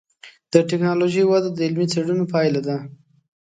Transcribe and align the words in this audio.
د 0.53 0.55
ټکنالوجۍ 0.69 1.23
وده 1.25 1.49
د 1.53 1.59
علمي 1.67 1.87
څېړنو 1.91 2.25
پایله 2.33 2.61
ده. 2.67 2.77